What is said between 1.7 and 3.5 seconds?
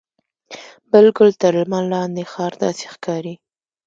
لاندې ښار داسې ښکاري.